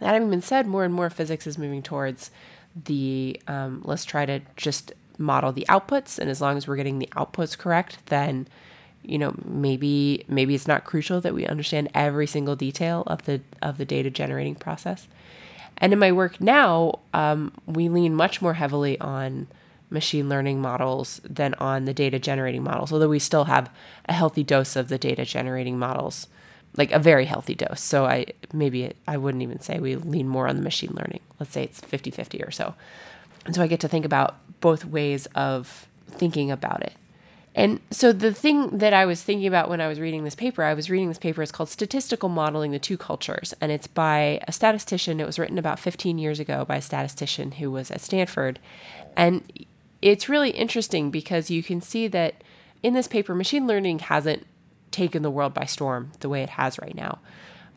that 0.00 0.14
having 0.14 0.30
been 0.30 0.42
said, 0.42 0.66
more 0.66 0.84
and 0.84 0.92
more 0.92 1.10
physics 1.10 1.46
is 1.46 1.58
moving 1.58 1.82
towards 1.82 2.30
the 2.84 3.40
um, 3.46 3.82
let's 3.84 4.04
try 4.04 4.26
to 4.26 4.40
just 4.56 4.92
model 5.18 5.52
the 5.52 5.66
outputs, 5.68 6.18
and 6.18 6.28
as 6.30 6.40
long 6.40 6.56
as 6.56 6.66
we're 6.66 6.76
getting 6.76 6.98
the 6.98 7.08
outputs 7.16 7.56
correct, 7.56 7.98
then 8.06 8.48
you 9.02 9.18
know 9.18 9.34
maybe 9.44 10.24
maybe 10.28 10.54
it's 10.54 10.68
not 10.68 10.84
crucial 10.84 11.20
that 11.20 11.34
we 11.34 11.46
understand 11.46 11.88
every 11.94 12.26
single 12.26 12.56
detail 12.56 13.04
of 13.06 13.24
the 13.24 13.40
of 13.60 13.78
the 13.78 13.84
data 13.84 14.10
generating 14.10 14.54
process. 14.54 15.06
And 15.78 15.92
in 15.92 15.98
my 15.98 16.12
work 16.12 16.40
now, 16.40 17.00
um, 17.12 17.52
we 17.66 17.88
lean 17.88 18.14
much 18.14 18.40
more 18.40 18.54
heavily 18.54 19.00
on 19.00 19.48
machine 19.92 20.28
learning 20.28 20.60
models 20.60 21.20
than 21.28 21.54
on 21.54 21.84
the 21.84 21.94
data 21.94 22.18
generating 22.18 22.62
models, 22.62 22.92
although 22.92 23.08
we 23.08 23.18
still 23.18 23.44
have 23.44 23.70
a 24.06 24.12
healthy 24.12 24.42
dose 24.42 24.74
of 24.74 24.88
the 24.88 24.98
data 24.98 25.24
generating 25.24 25.78
models, 25.78 26.26
like 26.76 26.90
a 26.90 26.98
very 26.98 27.26
healthy 27.26 27.54
dose. 27.54 27.80
So 27.80 28.06
I 28.06 28.26
maybe 28.52 28.92
I 29.06 29.16
wouldn't 29.16 29.42
even 29.42 29.60
say 29.60 29.78
we 29.78 29.96
lean 29.96 30.28
more 30.28 30.48
on 30.48 30.56
the 30.56 30.62
machine 30.62 30.92
learning. 30.94 31.20
Let's 31.38 31.52
say 31.52 31.64
it's 31.64 31.80
50 31.80 32.10
50 32.10 32.42
or 32.42 32.50
so. 32.50 32.74
And 33.44 33.54
so 33.54 33.62
I 33.62 33.66
get 33.66 33.80
to 33.80 33.88
think 33.88 34.04
about 34.04 34.36
both 34.60 34.84
ways 34.84 35.26
of 35.34 35.86
thinking 36.08 36.50
about 36.50 36.82
it. 36.82 36.94
And 37.54 37.80
so 37.90 38.12
the 38.12 38.32
thing 38.32 38.78
that 38.78 38.94
I 38.94 39.04
was 39.04 39.22
thinking 39.22 39.46
about 39.46 39.68
when 39.68 39.80
I 39.80 39.88
was 39.88 40.00
reading 40.00 40.24
this 40.24 40.34
paper, 40.34 40.62
I 40.62 40.72
was 40.72 40.88
reading 40.88 41.08
this 41.08 41.18
paper, 41.18 41.42
it's 41.42 41.52
called 41.52 41.68
Statistical 41.68 42.30
Modeling 42.30 42.70
the 42.70 42.78
Two 42.78 42.96
Cultures. 42.96 43.52
And 43.60 43.70
it's 43.70 43.86
by 43.86 44.40
a 44.48 44.52
statistician. 44.52 45.20
It 45.20 45.26
was 45.26 45.38
written 45.38 45.58
about 45.58 45.78
15 45.78 46.18
years 46.18 46.40
ago 46.40 46.64
by 46.64 46.76
a 46.76 46.82
statistician 46.82 47.52
who 47.52 47.70
was 47.70 47.90
at 47.90 48.00
Stanford. 48.00 48.58
And 49.16 49.42
it's 50.02 50.28
really 50.28 50.50
interesting 50.50 51.10
because 51.10 51.50
you 51.50 51.62
can 51.62 51.80
see 51.80 52.08
that 52.08 52.42
in 52.82 52.94
this 52.94 53.06
paper, 53.06 53.34
machine 53.34 53.66
learning 53.66 54.00
hasn't 54.00 54.46
taken 54.90 55.22
the 55.22 55.30
world 55.30 55.54
by 55.54 55.64
storm 55.64 56.12
the 56.20 56.28
way 56.28 56.42
it 56.42 56.50
has 56.50 56.78
right 56.78 56.94
now. 56.94 57.20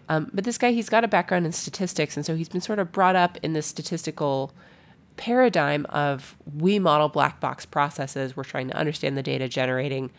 Um, 0.10 0.30
but 0.34 0.44
this 0.44 0.58
guy, 0.58 0.72
he's 0.72 0.90
got 0.90 1.04
a 1.04 1.08
background 1.08 1.46
in 1.46 1.52
statistics. 1.52 2.18
And 2.18 2.26
so 2.26 2.36
he's 2.36 2.50
been 2.50 2.62
sort 2.62 2.80
of 2.80 2.92
brought 2.92 3.16
up 3.16 3.38
in 3.42 3.54
this 3.54 3.68
statistical 3.68 4.52
paradigm 5.18 5.86
of 5.86 6.36
we 6.58 6.80
model 6.80 7.10
black 7.10 7.40
box 7.40 7.66
processes, 7.66 8.36
we're 8.36 8.44
trying 8.44 8.68
to 8.68 8.76
understand 8.76 9.18
the 9.18 9.24
data 9.24 9.48
generating. 9.48 10.12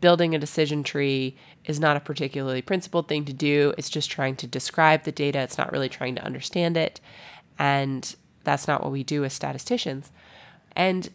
Building 0.00 0.34
a 0.34 0.38
decision 0.38 0.82
tree 0.82 1.36
is 1.64 1.80
not 1.80 1.96
a 1.96 2.00
particularly 2.00 2.62
principled 2.62 3.08
thing 3.08 3.24
to 3.24 3.32
do. 3.32 3.72
It's 3.76 3.90
just 3.90 4.10
trying 4.10 4.36
to 4.36 4.46
describe 4.46 5.04
the 5.04 5.12
data. 5.12 5.40
It's 5.40 5.58
not 5.58 5.72
really 5.72 5.88
trying 5.88 6.14
to 6.16 6.24
understand 6.24 6.76
it. 6.76 7.00
And 7.58 8.14
that's 8.44 8.68
not 8.68 8.82
what 8.82 8.92
we 8.92 9.02
do 9.02 9.24
as 9.24 9.32
statisticians. 9.32 10.12
And 10.76 11.10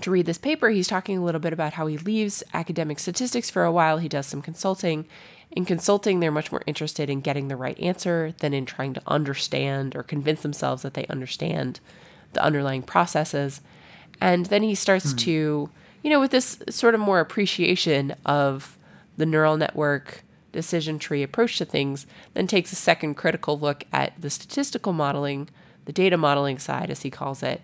to 0.00 0.10
read 0.10 0.26
this 0.26 0.38
paper, 0.38 0.70
he's 0.70 0.88
talking 0.88 1.18
a 1.18 1.24
little 1.24 1.40
bit 1.40 1.52
about 1.52 1.74
how 1.74 1.86
he 1.86 1.98
leaves 1.98 2.42
academic 2.52 2.98
statistics 2.98 3.50
for 3.50 3.64
a 3.64 3.72
while. 3.72 3.98
He 3.98 4.08
does 4.08 4.26
some 4.26 4.42
consulting. 4.42 5.06
In 5.52 5.64
consulting, 5.64 6.18
they're 6.18 6.32
much 6.32 6.50
more 6.50 6.62
interested 6.66 7.08
in 7.08 7.20
getting 7.20 7.46
the 7.46 7.56
right 7.56 7.78
answer 7.78 8.34
than 8.40 8.52
in 8.52 8.66
trying 8.66 8.94
to 8.94 9.02
understand 9.06 9.94
or 9.94 10.02
convince 10.02 10.42
themselves 10.42 10.82
that 10.82 10.94
they 10.94 11.06
understand 11.06 11.78
the 12.32 12.42
underlying 12.42 12.82
processes. 12.82 13.60
And 14.20 14.46
then 14.46 14.62
he 14.64 14.74
starts 14.74 15.12
hmm. 15.12 15.18
to, 15.18 15.70
you 16.02 16.10
know, 16.10 16.20
with 16.20 16.32
this 16.32 16.60
sort 16.70 16.94
of 16.94 17.00
more 17.00 17.20
appreciation 17.20 18.14
of 18.26 18.76
the 19.16 19.26
neural 19.26 19.56
network 19.56 20.24
decision 20.50 20.98
tree 20.98 21.22
approach 21.22 21.58
to 21.58 21.64
things, 21.64 22.06
then 22.34 22.46
takes 22.46 22.72
a 22.72 22.76
second 22.76 23.14
critical 23.14 23.58
look 23.58 23.84
at 23.92 24.12
the 24.20 24.30
statistical 24.30 24.92
modeling, 24.92 25.48
the 25.84 25.92
data 25.92 26.16
modeling 26.16 26.58
side, 26.58 26.90
as 26.90 27.02
he 27.02 27.10
calls 27.10 27.42
it, 27.42 27.60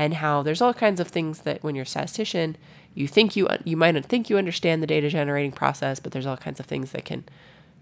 and 0.00 0.14
how 0.14 0.42
there's 0.42 0.62
all 0.62 0.72
kinds 0.72 0.98
of 0.98 1.08
things 1.08 1.40
that 1.40 1.62
when 1.62 1.74
you're 1.74 1.82
a 1.82 1.86
statistician, 1.86 2.56
you 2.94 3.06
think 3.06 3.36
you 3.36 3.46
you 3.64 3.76
might 3.76 4.02
think 4.06 4.30
you 4.30 4.38
understand 4.38 4.82
the 4.82 4.86
data 4.86 5.10
generating 5.10 5.52
process, 5.52 6.00
but 6.00 6.10
there's 6.12 6.24
all 6.24 6.38
kinds 6.38 6.58
of 6.58 6.64
things 6.64 6.92
that 6.92 7.04
can 7.04 7.24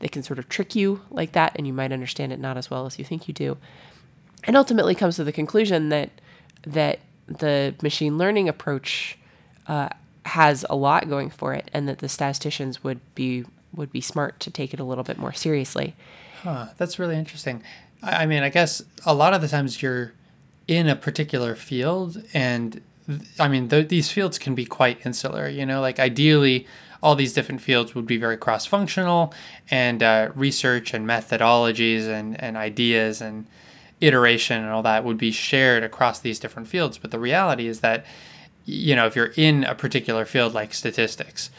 that 0.00 0.10
can 0.10 0.24
sort 0.24 0.40
of 0.40 0.48
trick 0.48 0.74
you 0.74 1.00
like 1.10 1.30
that, 1.32 1.52
and 1.54 1.64
you 1.64 1.72
might 1.72 1.92
understand 1.92 2.32
it 2.32 2.40
not 2.40 2.56
as 2.56 2.70
well 2.70 2.86
as 2.86 2.98
you 2.98 3.04
think 3.04 3.28
you 3.28 3.34
do. 3.34 3.56
And 4.44 4.56
ultimately 4.56 4.96
comes 4.96 5.14
to 5.16 5.24
the 5.24 5.30
conclusion 5.30 5.90
that 5.90 6.10
that 6.66 6.98
the 7.28 7.76
machine 7.82 8.18
learning 8.18 8.48
approach 8.48 9.16
uh, 9.68 9.90
has 10.24 10.66
a 10.68 10.74
lot 10.74 11.08
going 11.08 11.30
for 11.30 11.54
it, 11.54 11.70
and 11.72 11.88
that 11.88 12.00
the 12.00 12.08
statisticians 12.08 12.82
would 12.82 12.98
be 13.14 13.44
would 13.72 13.92
be 13.92 14.00
smart 14.00 14.40
to 14.40 14.50
take 14.50 14.74
it 14.74 14.80
a 14.80 14.84
little 14.84 15.04
bit 15.04 15.18
more 15.18 15.32
seriously. 15.32 15.94
Huh, 16.42 16.66
that's 16.78 16.98
really 16.98 17.16
interesting. 17.16 17.62
I, 18.02 18.24
I 18.24 18.26
mean, 18.26 18.42
I 18.42 18.48
guess 18.48 18.82
a 19.06 19.14
lot 19.14 19.34
of 19.34 19.40
the 19.40 19.46
times 19.46 19.80
you're 19.80 20.14
in 20.68 20.86
a 20.86 20.94
particular 20.94 21.56
field, 21.56 22.22
and 22.34 22.80
I 23.40 23.48
mean, 23.48 23.68
th- 23.70 23.88
these 23.88 24.12
fields 24.12 24.38
can 24.38 24.54
be 24.54 24.66
quite 24.66 25.04
insular. 25.04 25.48
You 25.48 25.64
know, 25.64 25.80
like 25.80 25.98
ideally, 25.98 26.66
all 27.02 27.16
these 27.16 27.32
different 27.32 27.62
fields 27.62 27.94
would 27.94 28.06
be 28.06 28.18
very 28.18 28.36
cross 28.36 28.66
functional, 28.66 29.32
and 29.70 30.02
uh, 30.02 30.30
research 30.34 30.92
and 30.92 31.06
methodologies 31.06 32.06
and, 32.06 32.40
and 32.40 32.56
ideas 32.56 33.22
and 33.22 33.46
iteration 34.00 34.62
and 34.62 34.70
all 34.70 34.82
that 34.82 35.04
would 35.04 35.18
be 35.18 35.32
shared 35.32 35.82
across 35.82 36.20
these 36.20 36.38
different 36.38 36.68
fields. 36.68 36.98
But 36.98 37.10
the 37.10 37.18
reality 37.18 37.66
is 37.66 37.80
that, 37.80 38.04
you 38.64 38.94
know, 38.94 39.06
if 39.06 39.16
you're 39.16 39.32
in 39.36 39.64
a 39.64 39.74
particular 39.74 40.24
field 40.24 40.52
like 40.54 40.74
statistics, 40.74 41.50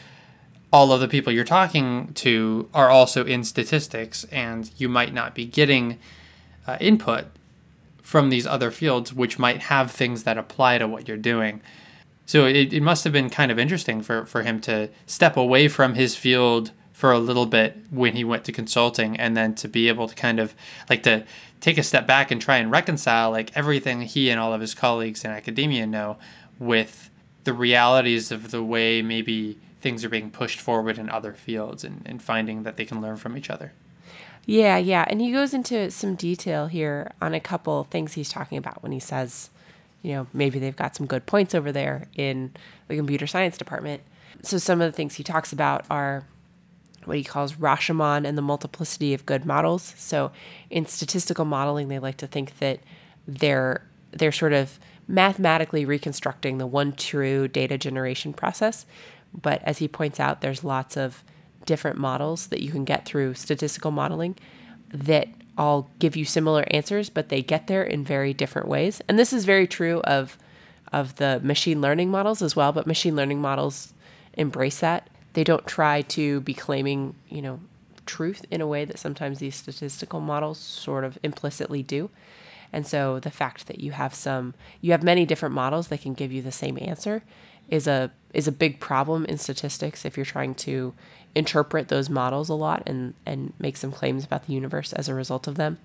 all 0.72 0.92
of 0.92 1.00
the 1.00 1.08
people 1.08 1.32
you're 1.32 1.44
talking 1.44 2.12
to 2.14 2.68
are 2.72 2.88
also 2.88 3.26
in 3.26 3.42
statistics, 3.42 4.24
and 4.30 4.70
you 4.76 4.88
might 4.88 5.12
not 5.12 5.34
be 5.34 5.44
getting 5.44 5.98
uh, 6.66 6.76
input 6.80 7.26
from 8.10 8.28
these 8.28 8.44
other 8.44 8.72
fields, 8.72 9.14
which 9.14 9.38
might 9.38 9.60
have 9.60 9.88
things 9.88 10.24
that 10.24 10.36
apply 10.36 10.78
to 10.78 10.88
what 10.88 11.06
you're 11.06 11.16
doing. 11.16 11.60
So 12.26 12.44
it, 12.44 12.72
it 12.72 12.82
must 12.82 13.04
have 13.04 13.12
been 13.12 13.30
kind 13.30 13.52
of 13.52 13.58
interesting 13.58 14.02
for, 14.02 14.26
for 14.26 14.42
him 14.42 14.60
to 14.62 14.90
step 15.06 15.36
away 15.36 15.68
from 15.68 15.94
his 15.94 16.16
field 16.16 16.72
for 16.92 17.12
a 17.12 17.20
little 17.20 17.46
bit 17.46 17.76
when 17.88 18.16
he 18.16 18.24
went 18.24 18.42
to 18.46 18.52
consulting 18.52 19.16
and 19.16 19.36
then 19.36 19.54
to 19.54 19.68
be 19.68 19.86
able 19.86 20.08
to 20.08 20.14
kind 20.16 20.40
of 20.40 20.56
like 20.88 21.04
to 21.04 21.24
take 21.60 21.78
a 21.78 21.84
step 21.84 22.08
back 22.08 22.32
and 22.32 22.42
try 22.42 22.56
and 22.56 22.72
reconcile 22.72 23.30
like 23.30 23.56
everything 23.56 24.00
he 24.00 24.28
and 24.28 24.40
all 24.40 24.52
of 24.52 24.60
his 24.60 24.74
colleagues 24.74 25.24
in 25.24 25.30
academia 25.30 25.86
know 25.86 26.18
with 26.58 27.10
the 27.44 27.52
realities 27.52 28.32
of 28.32 28.50
the 28.50 28.64
way 28.64 29.02
maybe 29.02 29.56
things 29.80 30.04
are 30.04 30.08
being 30.08 30.32
pushed 30.32 30.60
forward 30.60 30.98
in 30.98 31.08
other 31.08 31.32
fields 31.32 31.84
and, 31.84 32.02
and 32.04 32.20
finding 32.20 32.64
that 32.64 32.76
they 32.76 32.84
can 32.84 33.00
learn 33.00 33.16
from 33.16 33.36
each 33.36 33.50
other. 33.50 33.72
Yeah, 34.50 34.78
yeah. 34.78 35.04
And 35.06 35.20
he 35.20 35.30
goes 35.30 35.54
into 35.54 35.92
some 35.92 36.16
detail 36.16 36.66
here 36.66 37.12
on 37.22 37.34
a 37.34 37.40
couple 37.40 37.84
things 37.84 38.14
he's 38.14 38.28
talking 38.28 38.58
about 38.58 38.82
when 38.82 38.90
he 38.90 38.98
says, 38.98 39.48
you 40.02 40.12
know, 40.12 40.26
maybe 40.32 40.58
they've 40.58 40.74
got 40.74 40.96
some 40.96 41.06
good 41.06 41.24
points 41.24 41.54
over 41.54 41.70
there 41.70 42.08
in 42.16 42.52
the 42.88 42.96
computer 42.96 43.28
science 43.28 43.56
department. 43.56 44.02
So 44.42 44.58
some 44.58 44.80
of 44.80 44.90
the 44.90 44.96
things 44.96 45.14
he 45.14 45.22
talks 45.22 45.52
about 45.52 45.84
are 45.88 46.24
what 47.04 47.16
he 47.16 47.22
calls 47.22 47.52
Rashomon 47.54 48.26
and 48.26 48.36
the 48.36 48.42
multiplicity 48.42 49.14
of 49.14 49.24
good 49.24 49.44
models. 49.46 49.94
So 49.96 50.32
in 50.68 50.84
statistical 50.86 51.44
modeling, 51.44 51.86
they 51.86 52.00
like 52.00 52.16
to 52.16 52.26
think 52.26 52.58
that 52.58 52.80
they're 53.28 53.86
they're 54.10 54.32
sort 54.32 54.52
of 54.52 54.80
mathematically 55.06 55.84
reconstructing 55.84 56.58
the 56.58 56.66
one 56.66 56.92
true 56.92 57.46
data 57.46 57.78
generation 57.78 58.32
process. 58.32 58.84
But 59.32 59.62
as 59.62 59.78
he 59.78 59.86
points 59.86 60.18
out, 60.18 60.40
there's 60.40 60.64
lots 60.64 60.96
of 60.96 61.22
different 61.70 61.96
models 61.96 62.48
that 62.48 62.60
you 62.60 62.72
can 62.72 62.84
get 62.84 63.04
through 63.04 63.32
statistical 63.32 63.92
modeling 63.92 64.34
that 64.92 65.28
all 65.56 65.88
give 66.00 66.16
you 66.16 66.24
similar 66.24 66.64
answers, 66.72 67.08
but 67.08 67.28
they 67.28 67.42
get 67.42 67.68
there 67.68 67.84
in 67.84 68.02
very 68.02 68.34
different 68.34 68.66
ways. 68.66 69.00
And 69.06 69.16
this 69.16 69.32
is 69.32 69.44
very 69.44 69.68
true 69.68 70.00
of 70.00 70.36
of 70.92 71.14
the 71.16 71.38
machine 71.44 71.80
learning 71.80 72.10
models 72.10 72.42
as 72.42 72.56
well, 72.56 72.72
but 72.72 72.88
machine 72.88 73.14
learning 73.14 73.40
models 73.40 73.94
embrace 74.32 74.80
that. 74.80 75.08
They 75.34 75.44
don't 75.44 75.64
try 75.64 76.02
to 76.18 76.40
be 76.40 76.54
claiming, 76.54 77.14
you 77.28 77.40
know, 77.40 77.60
truth 78.04 78.44
in 78.50 78.60
a 78.60 78.66
way 78.66 78.84
that 78.84 78.98
sometimes 78.98 79.38
these 79.38 79.54
statistical 79.54 80.18
models 80.18 80.58
sort 80.58 81.04
of 81.04 81.16
implicitly 81.22 81.84
do. 81.84 82.10
And 82.72 82.84
so 82.84 83.20
the 83.20 83.30
fact 83.30 83.68
that 83.68 83.78
you 83.78 83.92
have 83.92 84.12
some 84.12 84.54
you 84.80 84.90
have 84.90 85.04
many 85.04 85.24
different 85.24 85.54
models 85.54 85.86
that 85.88 86.02
can 86.02 86.14
give 86.14 86.32
you 86.32 86.42
the 86.42 86.50
same 86.64 86.76
answer 86.80 87.22
is 87.68 87.86
a 87.86 88.10
is 88.34 88.48
a 88.48 88.52
big 88.52 88.80
problem 88.80 89.24
in 89.24 89.38
statistics 89.38 90.04
if 90.04 90.16
you're 90.16 90.26
trying 90.26 90.54
to 90.54 90.92
interpret 91.34 91.88
those 91.88 92.10
models 92.10 92.48
a 92.48 92.54
lot 92.54 92.82
and 92.86 93.14
and 93.24 93.52
make 93.58 93.76
some 93.76 93.92
claims 93.92 94.24
about 94.24 94.46
the 94.46 94.52
universe 94.52 94.92
as 94.92 95.08
a 95.08 95.14
result 95.14 95.46
of 95.46 95.54
them. 95.56 95.78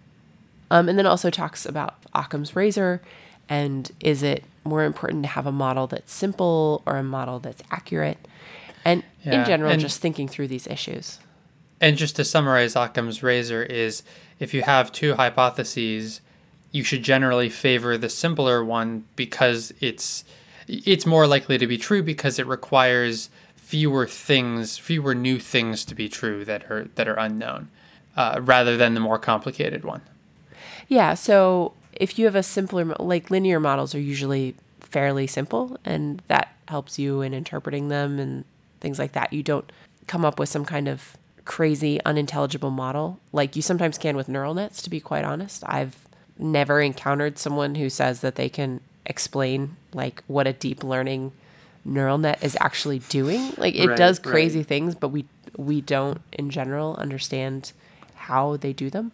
Um, 0.71 0.89
and 0.89 0.97
then 0.97 1.05
also 1.05 1.29
talks 1.29 1.65
about 1.65 1.95
Occam's 2.13 2.55
razor 2.55 3.01
and 3.47 3.91
is 3.99 4.23
it 4.23 4.43
more 4.63 4.83
important 4.83 5.23
to 5.23 5.29
have 5.29 5.45
a 5.45 5.51
model 5.51 5.85
that's 5.87 6.11
simple 6.11 6.81
or 6.85 6.97
a 6.97 7.03
model 7.03 7.39
that's 7.39 7.61
accurate? 7.69 8.17
And 8.83 9.03
Yeah, 9.23 9.41
in 9.41 9.45
general, 9.45 9.71
and- 9.71 9.81
just 9.81 10.01
thinking 10.01 10.27
through 10.27 10.47
these 10.47 10.67
issues. 10.67 11.19
And 11.81 11.97
just 11.97 12.15
to 12.15 12.23
summarize 12.23 12.75
Occam's 12.75 13.21
razor 13.21 13.61
is 13.61 14.01
if 14.39 14.53
you 14.53 14.61
have 14.63 14.91
two 14.91 15.15
hypotheses, 15.15 16.21
you 16.71 16.83
should 16.83 17.03
generally 17.03 17.49
favor 17.49 17.97
the 17.97 18.09
simpler 18.09 18.63
one 18.63 19.05
because 19.15 19.73
it's 19.79 20.23
it's 20.67 21.05
more 21.05 21.27
likely 21.27 21.59
to 21.59 21.67
be 21.67 21.77
true 21.77 22.01
because 22.01 22.39
it 22.39 22.47
requires 22.47 23.29
fewer 23.65 24.05
things, 24.05 24.77
fewer 24.77 25.15
new 25.15 25.39
things 25.39 25.83
to 25.83 25.95
be 25.95 26.07
true 26.07 26.45
that 26.45 26.69
are 26.69 26.87
that 26.95 27.07
are 27.07 27.15
unknown, 27.15 27.67
uh, 28.15 28.39
rather 28.41 28.77
than 28.77 28.93
the 28.93 28.99
more 28.99 29.17
complicated 29.17 29.83
one. 29.83 30.01
Yeah. 30.87 31.15
So 31.15 31.73
if 31.93 32.19
you 32.19 32.25
have 32.25 32.35
a 32.35 32.43
simpler, 32.43 32.85
like 32.99 33.31
linear 33.31 33.59
models 33.59 33.95
are 33.95 33.99
usually 33.99 34.55
fairly 34.81 35.25
simple, 35.25 35.77
and 35.83 36.21
that 36.27 36.53
helps 36.67 36.99
you 36.99 37.21
in 37.21 37.33
interpreting 37.33 37.87
them 37.87 38.19
and 38.19 38.45
things 38.81 38.99
like 38.99 39.13
that. 39.13 39.33
You 39.33 39.41
don't 39.41 39.71
come 40.05 40.23
up 40.23 40.37
with 40.37 40.49
some 40.49 40.65
kind 40.65 40.87
of 40.87 41.17
crazy, 41.43 41.99
unintelligible 42.05 42.71
model 42.71 43.19
like 43.31 43.55
you 43.55 43.63
sometimes 43.63 43.97
can 43.97 44.15
with 44.15 44.29
neural 44.29 44.53
nets, 44.53 44.83
to 44.83 44.91
be 44.91 44.99
quite 44.99 45.25
honest. 45.25 45.63
I've 45.65 45.97
never 46.37 46.81
encountered 46.81 47.39
someone 47.39 47.75
who 47.75 47.89
says 47.89 48.21
that 48.21 48.35
they 48.35 48.49
can 48.49 48.81
explain 49.07 49.75
like 49.91 50.23
what 50.27 50.45
a 50.45 50.53
deep 50.53 50.83
learning 50.83 51.31
neural 51.85 52.17
net 52.17 52.43
is 52.43 52.57
actually 52.59 52.99
doing. 52.99 53.53
Like 53.57 53.75
it 53.75 53.87
Right, 53.87 53.97
does 53.97 54.19
right. 54.19 54.31
crazy 54.31 54.63
things, 54.63 54.95
but 54.95 55.09
we 55.09 55.25
we 55.57 55.79
don't 55.79 56.21
in 56.33 56.49
general 56.49 56.95
understand 56.97 57.71
how 58.15 58.57
they 58.57 58.73
do 58.73 58.89
them. 58.89 59.11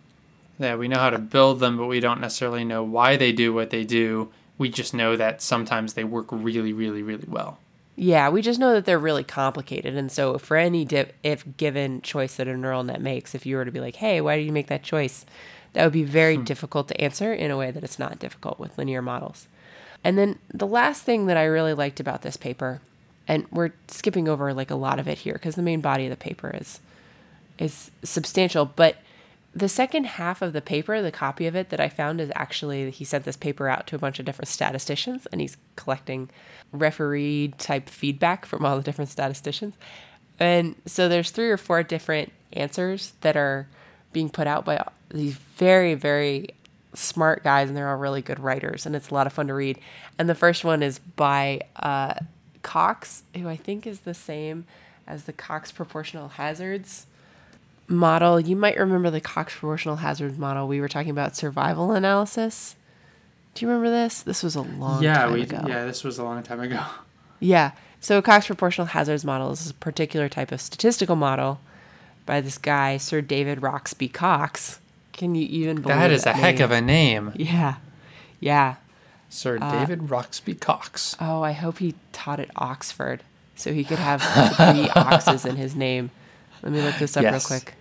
Yeah, 0.58 0.76
we 0.76 0.88
know 0.88 1.00
how 1.00 1.10
to 1.10 1.20
build 1.20 1.60
them, 1.60 1.78
but 1.78 1.88
we 1.88 2.00
don't 2.00 2.22
necessarily 2.22 2.64
know 2.64 2.84
why 2.84 3.18
they 3.18 3.32
do 3.32 3.54
what 3.54 3.70
they 3.70 3.84
do. 3.84 4.32
We 4.58 4.70
just 4.70 4.94
know 4.94 5.16
that 5.16 5.42
sometimes 5.42 5.94
they 5.94 6.04
work 6.04 6.28
really, 6.32 6.72
really, 6.72 7.04
really 7.04 7.28
well. 7.28 7.60
Yeah, 7.96 8.30
we 8.30 8.42
just 8.42 8.60
know 8.60 8.74
that 8.74 8.86
they're 8.86 8.98
really 8.98 9.24
complicated, 9.24 9.96
and 9.96 10.12
so 10.12 10.38
for 10.38 10.58
any 10.58 10.86
dip, 10.86 11.14
if 11.24 11.46
given 11.58 12.02
choice 12.02 12.36
that 12.36 12.48
a 12.48 12.56
neural 12.56 12.84
net 12.84 13.02
makes, 13.02 13.36
if 13.36 13.46
you 13.46 13.58
were 13.58 13.66
to 13.66 13.72
be 13.72 13.80
like, 13.80 13.98
"Hey, 13.98 14.22
why 14.22 14.38
did 14.38 14.46
you 14.46 14.52
make 14.52 14.68
that 14.68 14.84
choice?" 14.84 15.26
that 15.74 15.84
would 15.84 15.94
be 15.94 16.04
very 16.04 16.36
hmm. 16.36 16.44
difficult 16.44 16.88
to 16.90 17.02
answer 17.02 17.34
in 17.34 17.52
a 17.52 17.58
way 17.58 17.72
that 17.72 17.84
it's 17.84 18.00
not 18.00 18.20
difficult 18.20 18.60
with 18.60 18.78
linear 18.78 19.02
models. 19.02 19.48
And 20.04 20.18
then 20.18 20.40
the 20.54 20.68
last 20.68 21.04
thing 21.04 21.28
that 21.28 21.38
I 21.38 21.44
really 21.44 21.74
liked 21.74 22.00
about 22.00 22.22
this 22.22 22.38
paper, 22.38 22.82
and 23.28 23.46
we're 23.52 23.72
skipping 23.88 24.28
over 24.28 24.54
like 24.54 24.72
a 24.72 24.76
lot 24.76 25.00
of 25.00 25.08
it 25.08 25.20
here 25.20 25.34
because 25.34 25.56
the 25.56 25.62
main 25.62 25.82
body 25.82 26.06
of 26.06 26.10
the 26.10 26.18
paper 26.18 26.52
is 26.54 26.80
is 27.58 27.92
substantial, 28.04 28.66
but 28.66 28.98
the 29.54 29.70
second 29.70 30.06
half 30.06 30.42
of 30.42 30.54
the 30.54 30.62
paper, 30.62 31.02
the 31.02 31.12
copy 31.12 31.46
of 31.46 31.56
it 31.56 31.70
that 31.70 31.80
I 31.80 31.90
found 31.90 32.22
is 32.22 32.32
actually 32.36 32.90
he 32.90 33.04
sent 33.04 33.26
this 33.26 33.36
paper 33.36 33.68
out 33.68 33.86
to 33.88 33.96
a 33.96 34.00
bunch 34.00 34.18
of 34.20 34.26
different 34.26 34.48
statisticians 34.48 35.28
and 35.28 35.42
he's 35.42 35.58
collecting 35.76 36.30
referee 36.72 37.54
type 37.58 37.90
feedback 37.90 38.46
from 38.46 38.66
all 38.66 38.78
the 38.78 38.84
different 38.84 39.12
statisticians. 39.12 39.76
And 40.40 40.76
so 40.86 41.10
there's 41.10 41.32
three 41.32 41.52
or 41.52 41.58
four 41.58 41.84
different 41.84 42.32
answers 42.54 43.14
that 43.22 43.36
are 43.36 43.68
being 44.14 44.30
put 44.30 44.48
out 44.48 44.66
by 44.66 44.84
these 45.10 45.36
very 45.36 45.94
very 45.94 46.56
smart 46.94 47.44
guys 47.44 47.70
and 47.70 47.78
they're 47.78 47.90
all 47.90 47.98
really 47.98 48.22
good 48.22 48.40
writers 48.40 48.86
and 48.86 48.96
it's 48.96 49.10
a 49.10 49.14
lot 49.14 49.28
of 49.28 49.34
fun 49.34 49.48
to 49.48 49.54
read. 49.54 49.80
And 50.20 50.30
the 50.30 50.36
first 50.36 50.64
one 50.64 50.84
is 50.84 51.00
by 51.00 51.62
uh, 51.78 52.16
Cox, 52.62 53.24
who 53.36 53.48
I 53.48 53.56
think 53.56 53.88
is 53.88 54.02
the 54.02 54.14
same 54.14 54.66
as 55.08 55.24
the 55.24 55.34
Cox 55.34 55.72
proportional 55.72 56.30
hazards 56.30 57.06
model. 57.88 58.40
You 58.40 58.56
might 58.56 58.78
remember 58.78 59.10
the 59.10 59.22
Cox 59.22 59.54
proportional 59.54 59.98
Hazards 59.98 60.38
model. 60.38 60.68
We 60.68 60.80
were 60.82 60.88
talking 60.88 61.12
about 61.12 61.36
survival 61.36 61.92
analysis. 61.92 62.76
Do 63.54 63.66
you 63.66 63.70
remember 63.70 63.90
this? 63.90 64.22
This 64.22 64.44
was 64.44 64.56
a 64.56 64.62
long 64.62 65.04
yeah, 65.04 65.16
time 65.16 65.34
we 65.34 65.42
ago. 65.42 65.64
yeah, 65.68 65.86
this 65.86 66.04
was 66.04 66.18
a 66.18 66.24
long 66.24 66.42
time 66.44 66.60
ago. 66.60 66.84
Yeah. 67.44 67.72
So 68.00 68.22
Cox 68.22 68.46
proportional 68.46 68.86
hazards 68.86 69.26
model 69.26 69.50
is 69.50 69.72
a 69.72 69.74
particular 69.74 70.30
type 70.30 70.52
of 70.52 70.62
statistical 70.62 71.16
model 71.16 71.60
by 72.28 72.40
this 72.40 72.60
guy, 72.60 72.98
Sir 72.98 73.20
David 73.22 73.62
Roxbee 73.62 74.14
Cox. 74.14 74.80
Can 75.14 75.36
you 75.36 75.46
even 75.48 75.78
believe 75.82 75.88
that? 75.98 76.08
That 76.08 76.12
is 76.12 76.26
a 76.26 76.34
heck 76.34 76.56
name? 76.56 76.64
of 76.64 76.72
a 76.72 76.82
name. 76.82 77.32
Yeah. 77.36 77.76
Yeah. 78.40 78.76
Sir 79.30 79.58
uh, 79.62 79.80
David 79.80 80.08
Roxbee 80.10 80.60
Cox. 80.60 81.16
Oh, 81.20 81.42
I 81.42 81.52
hope 81.54 81.78
he 81.80 81.96
taught 82.12 82.40
at 82.40 82.50
Oxford 82.56 83.24
so 83.56 83.72
he 83.74 83.84
could 83.84 84.00
have 84.00 84.22
three 84.22 84.90
oxes 84.96 85.46
in 85.46 85.56
his 85.56 85.76
name. 85.76 86.12
Let 86.64 86.72
me 86.74 86.82
look 86.82 86.96
this 86.96 87.16
up 87.18 87.24
Yes. 87.24 87.50
real 87.50 87.60
quick. 87.60 87.74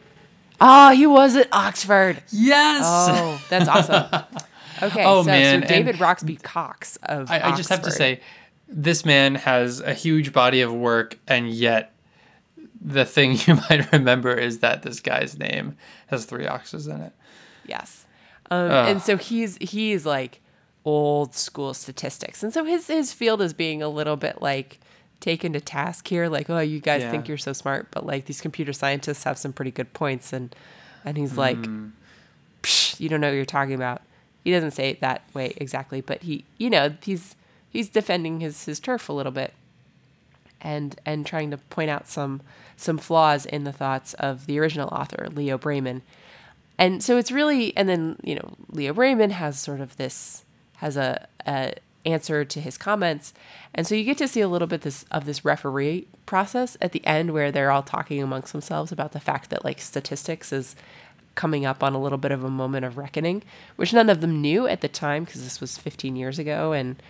Oh, 0.61 0.91
he 0.91 1.07
was 1.07 1.37
at 1.37 1.49
Oxford. 1.53 2.23
Yes. 2.31 2.83
Oh, 2.87 3.43
that's 3.49 3.69
awesome. 3.69 4.25
Okay, 4.83 5.05
Oh, 5.05 5.23
so, 5.23 5.27
man, 5.27 5.61
so 5.61 5.69
David 5.69 5.97
and- 5.97 5.99
Roxbee 5.99 6.43
Cox 6.43 6.97
of 7.03 7.31
I, 7.31 7.51
I 7.51 7.55
just 7.57 7.69
have 7.69 7.83
to 7.83 7.91
say, 7.91 8.21
this 8.67 9.05
man 9.05 9.35
has 9.35 9.81
a 9.81 9.93
huge 9.93 10.33
body 10.33 10.63
of 10.63 10.73
work, 10.73 11.19
and 11.29 11.51
yet 11.51 11.93
the 12.81 13.05
thing 13.05 13.33
you 13.47 13.57
might 13.69 13.91
remember 13.93 14.33
is 14.35 14.59
that 14.61 14.83
this 14.83 15.01
guy's 15.01 15.39
name 15.39 15.77
has 16.09 16.25
three 16.25 16.47
oxes 16.47 16.87
in 16.87 17.01
it. 17.01 17.13
Yes. 17.67 18.07
Um, 18.51 18.71
and 18.71 19.03
so 19.03 19.17
he's 19.17 19.57
he's 19.61 20.05
like 20.07 20.41
old 20.85 21.35
school 21.35 21.75
statistics. 21.75 22.43
And 22.43 22.53
so 22.53 22.65
his 22.65 22.87
his 22.89 23.13
field 23.13 23.43
is 23.43 23.53
being 23.53 23.83
a 23.83 23.89
little 23.89 24.17
bit 24.17 24.41
like 24.43 24.81
taken 25.21 25.53
to 25.53 25.61
task 25.61 26.09
here 26.09 26.29
like 26.29 26.49
oh 26.49 26.61
you 26.61 26.81
guys 26.81 27.03
Yeah. 27.03 27.11
think 27.11 27.29
you're 27.29 27.37
so 27.37 27.53
smart 27.53 27.89
but 27.91 28.07
like 28.07 28.25
these 28.25 28.41
computer 28.41 28.73
scientists 28.73 29.25
have 29.25 29.37
some 29.37 29.53
pretty 29.53 29.71
good 29.71 29.93
points 29.93 30.33
and 30.33 30.57
and 31.05 31.19
he's 31.19 31.37
like 31.37 31.59
Psh, 32.63 32.99
you 32.99 33.09
don't 33.11 33.21
know 33.21 33.29
what 33.29 33.35
you're 33.35 33.45
talking 33.45 33.75
about. 33.75 34.01
He 34.45 34.51
doesn't 34.51 34.71
say 34.71 34.89
it 34.89 35.01
that 35.01 35.23
way 35.35 35.53
exactly, 35.59 36.01
but 36.01 36.23
he 36.23 36.45
you 36.59 36.71
know, 36.71 36.95
he's 37.03 37.37
he's 37.69 37.89
defending 37.91 38.41
his 38.41 38.65
his 38.65 38.81
turf 38.81 39.09
a 39.09 39.13
little 39.13 39.33
bit 39.33 39.53
and 40.61 40.99
and 41.05 41.27
trying 41.27 41.51
to 41.51 41.57
point 41.57 41.91
out 41.91 42.09
some 42.09 42.43
some 42.77 42.99
flaws 42.99 43.47
in 43.47 43.65
the 43.65 43.73
thoughts 43.73 44.15
of 44.15 44.47
the 44.47 44.59
original 44.59 44.89
author, 44.89 45.29
Leo 45.33 45.59
Breiman. 45.59 46.03
And 46.79 47.03
so 47.03 47.19
it's 47.19 47.31
really 47.31 47.77
and 47.77 47.89
then, 47.89 48.17
you 48.23 48.35
know, 48.35 48.55
Leo 48.71 48.95
Breiman 48.95 49.33
has 49.33 49.59
sort 49.59 49.81
of 49.81 49.97
this 49.97 50.45
has 50.77 50.97
a, 50.97 51.27
a 51.47 51.75
answer 52.07 52.45
to 52.45 52.61
his 52.61 52.79
comments. 52.79 53.35
And 53.75 53.87
so 53.87 53.95
you 53.95 54.05
get 54.05 54.19
to 54.19 54.29
see 54.29 54.41
a 54.41 54.49
little 54.49 54.69
bit 54.69 54.83
this 54.83 55.05
of 55.11 55.27
this 55.27 55.45
referee 55.45 56.07
process 56.27 56.77
at 56.81 56.93
the 56.93 57.05
end 57.07 57.33
where 57.33 57.53
they're 57.53 57.71
all 57.71 57.83
talking 57.83 58.23
amongst 58.23 58.53
themselves 58.53 58.93
about 58.93 59.13
the 59.13 59.21
fact 59.21 59.51
that 59.51 59.65
like 59.65 59.81
statistics 59.81 60.53
is 60.53 60.75
coming 61.35 61.65
up 61.65 61.83
on 61.83 61.95
a 61.95 62.01
little 62.01 62.19
bit 62.19 62.33
of 62.33 62.45
a 62.45 62.51
moment 62.51 62.85
of 62.85 62.97
reckoning, 62.99 63.43
which 63.77 63.93
none 63.93 64.11
of 64.11 64.21
them 64.21 64.41
knew 64.41 64.67
at 64.67 64.81
the 64.81 64.89
time 64.89 65.25
because 65.25 65.43
this 65.43 65.61
was 65.61 65.79
15 65.79 66.17
years 66.17 66.39
ago 66.39 66.73
and 66.73 67.01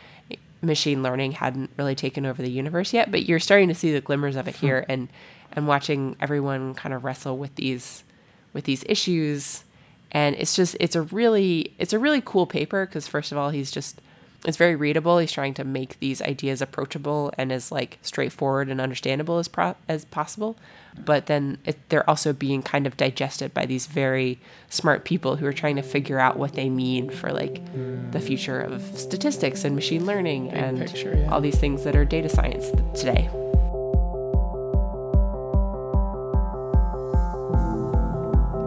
machine 0.63 1.03
learning 1.03 1.33
hadn't 1.33 1.71
really 1.77 1.95
taken 1.95 2.27
over 2.27 2.43
the 2.43 2.51
universe 2.51 2.93
yet. 2.93 3.11
But 3.11 3.27
you're 3.27 3.41
starting 3.41 3.69
to 3.69 3.75
see 3.75 3.93
the 3.93 4.01
glimmers 4.01 4.37
of 4.37 4.49
it 4.49 4.57
hmm. 4.57 4.67
here, 4.67 4.87
and 4.89 5.09
and 5.53 5.67
watching 5.67 6.17
everyone 6.21 6.75
kind 6.75 6.95
of 6.95 7.05
wrestle 7.05 7.39
with 7.39 7.55
these 7.57 8.05
with 8.53 8.65
these 8.65 8.85
issues. 8.89 9.65
And 10.13 10.35
it's 10.37 10.57
just 10.57 10.77
it's 10.81 10.97
a 10.97 11.03
really 11.03 11.75
it's 11.79 11.93
a 11.93 11.99
really 11.99 12.23
cool 12.25 12.47
paper 12.47 12.87
because 12.87 13.07
first 13.07 13.33
of 13.33 13.39
all 13.39 13.51
he's 13.51 13.71
just 13.71 14.01
it's 14.45 14.57
very 14.57 14.75
readable. 14.75 15.19
He's 15.19 15.33
trying 15.33 15.55
to 15.55 15.65
make 15.65 15.99
these 16.01 16.23
ideas 16.23 16.63
approachable 16.63 17.33
and 17.37 17.53
as 17.53 17.71
like 17.71 17.99
straightforward 18.03 18.69
and 18.69 18.81
understandable 18.81 19.39
as 19.39 19.49
pro- 19.49 19.77
as 19.89 20.05
possible. 20.07 20.57
But 20.99 21.27
then 21.27 21.59
it, 21.65 21.79
they're 21.89 22.09
also 22.09 22.33
being 22.33 22.63
kind 22.63 22.87
of 22.87 22.97
digested 22.97 23.55
by 23.55 23.67
these 23.67 23.87
very 23.87 24.39
smart 24.69 25.05
people 25.05 25.37
who 25.37 25.47
are 25.47 25.53
trying 25.53 25.77
to 25.77 25.83
figure 25.83 26.19
out 26.19 26.37
what 26.39 26.55
they 26.55 26.69
mean 26.69 27.11
for 27.11 27.33
like 27.33 27.61
the 28.11 28.21
future 28.21 28.61
of 28.61 28.83
statistics 28.99 29.65
and 29.65 29.75
machine 29.77 30.05
learning 30.07 30.51
and 30.51 30.79
picture, 30.79 31.17
yeah. 31.17 31.31
all 31.31 31.41
these 31.41 31.59
things 31.59 31.85
that 31.85 31.95
are 31.95 32.05
data 32.05 32.29
science 32.29 32.71
today. 32.99 33.31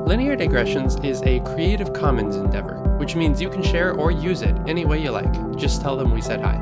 Linear 0.06 0.36
Digressions 0.36 0.98
is 1.04 1.22
a 1.24 1.40
Creative 1.40 1.92
Commons 1.94 2.36
endeavor, 2.36 2.76
which 2.98 3.16
means 3.16 3.42
you 3.42 3.50
can 3.50 3.64
share 3.64 3.94
or 3.94 4.12
use 4.12 4.42
it 4.42 4.56
any 4.68 4.86
way 4.86 5.02
you 5.02 5.12
like. 5.12 5.56
Just 5.56 5.82
tell 5.82 5.96
them 5.96 6.12
we 6.12 6.22
said 6.22 6.42
hi. 6.42 6.56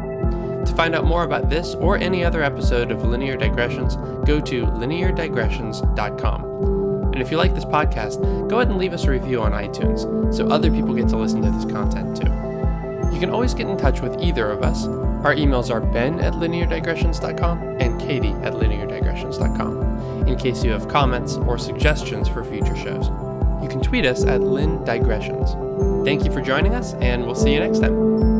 To 0.66 0.76
find 0.76 0.94
out 0.94 1.06
more 1.06 1.24
about 1.24 1.50
this 1.50 1.74
or 1.76 1.98
any 1.98 2.24
other 2.24 2.44
episode 2.44 2.92
of 2.92 3.04
Linear 3.04 3.36
Digressions, 3.36 3.96
go 4.26 4.40
to 4.42 4.66
lineardigressions.com. 4.66 6.44
And 7.14 7.22
if 7.22 7.32
you 7.32 7.38
like 7.38 7.54
this 7.54 7.66
podcast, 7.66 8.22
go 8.50 8.58
ahead 8.58 8.70
and 8.70 8.78
leave 8.78 8.94
us 8.94 9.06
a 9.06 9.12
review 9.12 9.42
on 9.42 9.52
iTunes 9.52 10.34
so 10.34 10.48
other 10.48 10.72
people 10.72 10.94
get 10.94 11.10
to 11.10 11.18
listen 11.18 11.42
to 11.42 11.52
this 11.52 11.66
content 11.66 12.16
too. 12.16 12.30
You 13.14 13.20
can 13.20 13.30
always 13.32 13.54
get 13.54 13.68
in 13.68 13.78
touch 13.78 14.02
with 14.02 14.22
either 14.22 14.50
of 14.50 14.64
us. 14.64 14.88
Our 15.26 15.36
emails 15.36 15.70
are 15.70 15.82
ben 15.82 16.20
at 16.20 16.34
lineardigressions.com 16.34 17.78
and 17.80 18.00
katie 18.00 18.32
at 18.44 18.54
lineardigressions.com 18.54 20.28
in 20.28 20.38
case 20.38 20.64
you 20.64 20.72
have 20.72 20.88
comments 20.88 21.36
or 21.36 21.58
suggestions 21.58 22.30
for 22.30 22.44
future 22.44 22.76
shows. 22.76 23.10
You 23.62 23.68
can 23.70 23.82
tweet 23.82 24.06
us 24.06 24.24
at 24.24 24.42
lindigressions. 24.42 25.71
Thank 26.04 26.26
you 26.26 26.32
for 26.32 26.42
joining 26.42 26.74
us, 26.74 26.94
and 26.96 27.26
we'll 27.26 27.36
see 27.36 27.54
you 27.54 27.60
next 27.60 27.80
time. 27.80 28.31